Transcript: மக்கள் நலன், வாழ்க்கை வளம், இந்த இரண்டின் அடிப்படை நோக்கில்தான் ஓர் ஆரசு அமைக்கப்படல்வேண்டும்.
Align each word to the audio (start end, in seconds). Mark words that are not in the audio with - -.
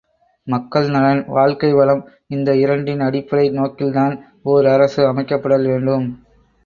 மக்கள் 0.47 0.87
நலன், 0.89 1.25
வாழ்க்கை 1.27 1.69
வளம், 1.73 2.01
இந்த 2.27 2.55
இரண்டின் 2.55 2.99
அடிப்படை 2.99 3.45
நோக்கில்தான் 3.51 4.15
ஓர் 4.43 4.67
ஆரசு 4.67 5.03
அமைக்கப்படல்வேண்டும். 5.13 6.07